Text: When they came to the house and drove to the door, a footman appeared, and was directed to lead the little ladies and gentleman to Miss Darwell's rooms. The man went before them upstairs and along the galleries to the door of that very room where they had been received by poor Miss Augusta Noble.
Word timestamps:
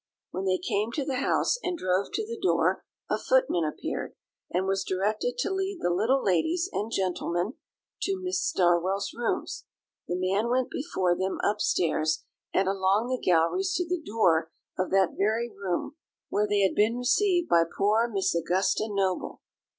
When 0.31 0.45
they 0.45 0.57
came 0.57 0.91
to 0.93 1.05
the 1.05 1.17
house 1.17 1.59
and 1.61 1.77
drove 1.77 2.11
to 2.13 2.25
the 2.25 2.39
door, 2.41 2.83
a 3.07 3.19
footman 3.19 3.63
appeared, 3.63 4.15
and 4.49 4.65
was 4.65 4.83
directed 4.83 5.37
to 5.37 5.53
lead 5.53 5.77
the 5.79 5.91
little 5.91 6.23
ladies 6.23 6.67
and 6.73 6.91
gentleman 6.91 7.53
to 8.01 8.19
Miss 8.19 8.51
Darwell's 8.51 9.13
rooms. 9.13 9.65
The 10.07 10.15
man 10.17 10.49
went 10.49 10.71
before 10.71 11.15
them 11.15 11.37
upstairs 11.43 12.23
and 12.51 12.67
along 12.67 13.09
the 13.09 13.21
galleries 13.23 13.73
to 13.75 13.87
the 13.87 14.01
door 14.03 14.49
of 14.75 14.89
that 14.89 15.13
very 15.15 15.49
room 15.51 15.97
where 16.29 16.47
they 16.47 16.61
had 16.61 16.73
been 16.73 16.97
received 16.97 17.47
by 17.47 17.61
poor 17.77 18.07
Miss 18.11 18.33
Augusta 18.33 18.87
Noble. 18.89 19.43